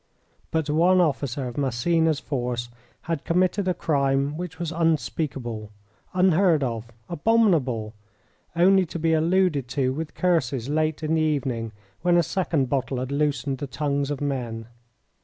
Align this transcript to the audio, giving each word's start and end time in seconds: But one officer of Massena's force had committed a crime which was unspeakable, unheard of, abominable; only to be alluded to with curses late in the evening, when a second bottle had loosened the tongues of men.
But 0.49 0.67
one 0.67 0.99
officer 0.99 1.47
of 1.47 1.59
Massena's 1.59 2.19
force 2.19 2.69
had 3.03 3.23
committed 3.23 3.67
a 3.67 3.75
crime 3.75 4.35
which 4.35 4.57
was 4.57 4.71
unspeakable, 4.71 5.69
unheard 6.15 6.63
of, 6.63 6.87
abominable; 7.07 7.93
only 8.55 8.87
to 8.87 8.97
be 8.97 9.13
alluded 9.13 9.67
to 9.67 9.93
with 9.93 10.15
curses 10.15 10.69
late 10.69 11.03
in 11.03 11.13
the 11.13 11.21
evening, 11.21 11.71
when 12.01 12.17
a 12.17 12.23
second 12.23 12.67
bottle 12.67 12.97
had 12.97 13.11
loosened 13.11 13.59
the 13.59 13.67
tongues 13.67 14.09
of 14.09 14.21
men. 14.21 14.65